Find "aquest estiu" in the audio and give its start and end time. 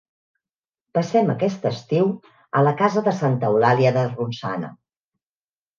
1.33-2.09